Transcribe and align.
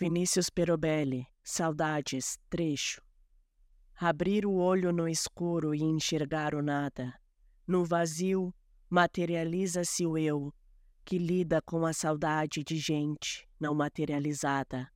Vinícius 0.00 0.48
Perobelli, 0.48 1.26
Saudades, 1.44 2.38
trecho. 2.48 3.02
Abrir 4.00 4.46
o 4.46 4.54
olho 4.54 4.92
no 4.92 5.06
escuro 5.06 5.74
e 5.74 5.82
enxergar 5.82 6.54
o 6.54 6.62
nada. 6.62 7.12
No 7.66 7.84
vazio, 7.84 8.50
materializa-se 8.88 10.06
o 10.06 10.16
eu, 10.16 10.54
que 11.04 11.18
lida 11.18 11.60
com 11.60 11.84
a 11.84 11.92
saudade 11.92 12.64
de 12.64 12.78
gente 12.78 13.46
não 13.60 13.74
materializada. 13.74 14.90